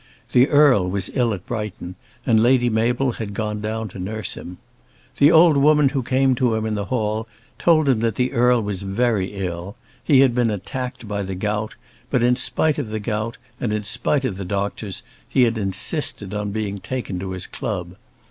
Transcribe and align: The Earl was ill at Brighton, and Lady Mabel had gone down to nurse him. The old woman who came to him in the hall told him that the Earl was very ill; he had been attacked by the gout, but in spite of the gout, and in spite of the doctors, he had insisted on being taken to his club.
The 0.31 0.47
Earl 0.49 0.89
was 0.89 1.11
ill 1.13 1.31
at 1.31 1.45
Brighton, 1.45 1.93
and 2.25 2.41
Lady 2.41 2.71
Mabel 2.71 3.11
had 3.11 3.35
gone 3.35 3.61
down 3.61 3.87
to 3.89 3.99
nurse 3.99 4.33
him. 4.33 4.57
The 5.17 5.31
old 5.31 5.57
woman 5.57 5.89
who 5.89 6.01
came 6.01 6.33
to 6.37 6.55
him 6.55 6.65
in 6.65 6.73
the 6.73 6.85
hall 6.85 7.27
told 7.59 7.87
him 7.87 7.99
that 7.99 8.15
the 8.15 8.31
Earl 8.31 8.63
was 8.63 8.81
very 8.81 9.27
ill; 9.33 9.75
he 10.03 10.21
had 10.21 10.33
been 10.33 10.49
attacked 10.49 11.07
by 11.07 11.21
the 11.21 11.35
gout, 11.35 11.75
but 12.09 12.23
in 12.23 12.35
spite 12.35 12.79
of 12.79 12.89
the 12.89 12.99
gout, 12.99 13.37
and 13.59 13.71
in 13.71 13.83
spite 13.83 14.25
of 14.25 14.37
the 14.37 14.43
doctors, 14.43 15.03
he 15.29 15.43
had 15.43 15.55
insisted 15.59 16.33
on 16.33 16.49
being 16.49 16.79
taken 16.79 17.19
to 17.19 17.29
his 17.33 17.45
club. 17.45 17.95